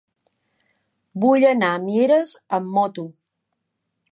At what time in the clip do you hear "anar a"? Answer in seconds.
1.49-1.81